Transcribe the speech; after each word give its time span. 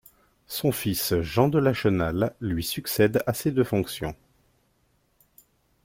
Son 0.47 0.71
fils 0.71 1.13
Jean 1.21 1.47
Delachenal 1.47 2.33
lui 2.41 2.63
succède 2.63 3.21
à 3.27 3.35
ses 3.35 3.51
deux 3.51 3.63
fonctions. 3.63 4.15